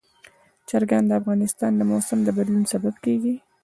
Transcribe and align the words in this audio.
چرګان 0.67 1.03
د 1.07 1.11
افغانستان 1.21 1.71
د 1.75 1.81
موسم 1.91 2.19
د 2.23 2.29
بدلون 2.37 2.63
سبب 2.73 2.95
کېږي. 3.05 3.35